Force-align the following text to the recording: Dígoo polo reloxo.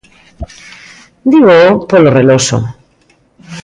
Dígoo 1.31 1.61
polo 1.89 2.09
reloxo. 2.17 2.57